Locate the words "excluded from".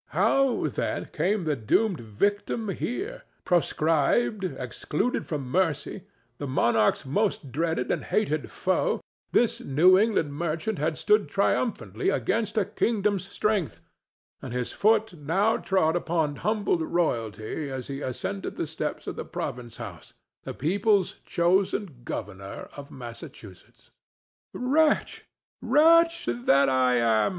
4.43-5.47